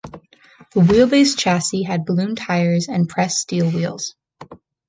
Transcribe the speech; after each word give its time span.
The 0.73 0.79
wheelbase 0.81 1.37
chassis 1.37 1.83
had 1.83 2.05
balloon 2.07 2.35
tires 2.35 2.87
and 2.87 3.07
pressed 3.07 3.37
steel 3.37 3.69
wheels. 3.69 4.15